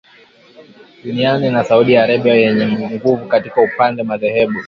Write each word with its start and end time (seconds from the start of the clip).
duniani 1.03 1.49
na 1.49 1.63
Saudi 1.63 1.97
Arabia 1.97 2.33
yenye 2.35 2.65
nguvu 2.67 3.27
katika 3.27 3.61
upande 3.61 4.03
madhehebu 4.03 4.59